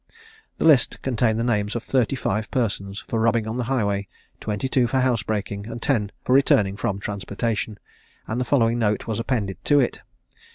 The 0.57 0.65
list 0.65 1.03
contained 1.03 1.39
the 1.39 1.43
names 1.43 1.75
of 1.75 1.83
thirty 1.83 2.15
five 2.15 2.49
persons 2.49 3.03
for 3.07 3.19
robbing 3.19 3.47
on 3.47 3.57
the 3.57 3.65
highway, 3.65 4.07
twenty 4.39 4.67
two 4.67 4.87
for 4.87 4.97
housebreaking, 4.97 5.67
and 5.67 5.79
ten 5.79 6.11
for 6.25 6.33
returning 6.33 6.75
from 6.75 6.97
transportation, 6.97 7.77
and 8.25 8.41
the 8.41 8.45
following 8.45 8.79
note 8.79 9.05
was 9.05 9.19
appended 9.19 9.63
to 9.65 9.79
it. 9.79 10.01